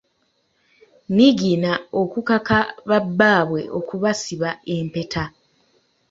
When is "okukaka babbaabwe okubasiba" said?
2.01-4.49